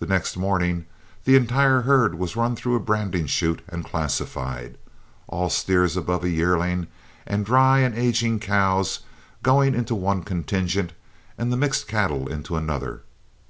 [0.00, 0.84] The next morning
[1.24, 4.76] the entire herd was run through a branding chute and classified,
[5.28, 6.88] all steers above a yearling
[7.26, 9.00] and dry and aging cows
[9.42, 10.92] going into one contingent
[11.38, 13.00] and the mixed cattle into another.